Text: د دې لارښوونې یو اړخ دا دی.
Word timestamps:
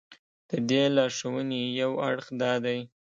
د 0.49 0.51
دې 0.69 0.83
لارښوونې 0.95 1.61
یو 1.81 1.91
اړخ 2.09 2.27
دا 2.41 2.53
دی. 2.65 2.79